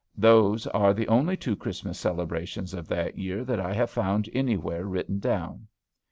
Those 0.17 0.65
are 0.65 0.95
the 0.95 1.07
only 1.07 1.37
two 1.37 1.55
Christmas 1.55 1.99
celebrations 1.99 2.73
of 2.73 2.87
that 2.87 3.19
year 3.19 3.43
that 3.45 3.59
I 3.59 3.71
have 3.73 3.91
found 3.91 4.31
anywhere 4.33 4.87
written 4.87 5.19
down! 5.19 5.67